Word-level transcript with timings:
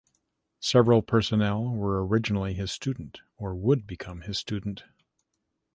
Several 0.59 1.03
personnel 1.03 1.69
were 1.75 2.03
originally 2.03 2.55
his 2.55 2.71
student 2.71 3.19
or 3.37 3.53
would 3.53 3.85
become 3.85 4.21
his 4.21 4.39
student. 4.39 4.83